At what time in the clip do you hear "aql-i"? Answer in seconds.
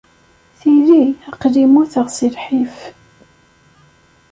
1.31-1.65